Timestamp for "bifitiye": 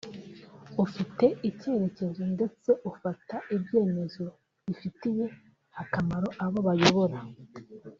4.65-5.25